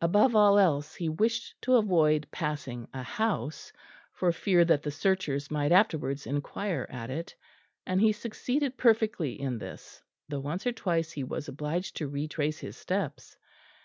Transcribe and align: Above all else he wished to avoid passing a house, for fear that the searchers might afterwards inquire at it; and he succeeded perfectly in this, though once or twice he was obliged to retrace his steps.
Above 0.00 0.34
all 0.34 0.58
else 0.58 0.96
he 0.96 1.08
wished 1.08 1.54
to 1.62 1.76
avoid 1.76 2.26
passing 2.32 2.88
a 2.92 3.04
house, 3.04 3.72
for 4.12 4.32
fear 4.32 4.64
that 4.64 4.82
the 4.82 4.90
searchers 4.90 5.48
might 5.48 5.70
afterwards 5.70 6.26
inquire 6.26 6.88
at 6.90 7.08
it; 7.08 7.36
and 7.86 8.00
he 8.00 8.10
succeeded 8.10 8.76
perfectly 8.76 9.40
in 9.40 9.58
this, 9.58 10.02
though 10.28 10.40
once 10.40 10.66
or 10.66 10.72
twice 10.72 11.12
he 11.12 11.22
was 11.22 11.46
obliged 11.46 11.96
to 11.96 12.08
retrace 12.08 12.58
his 12.58 12.76
steps. 12.76 13.36